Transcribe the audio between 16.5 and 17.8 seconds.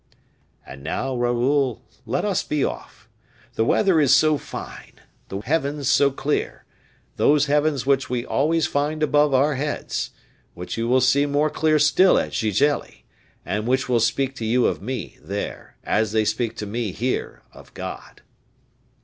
to me here of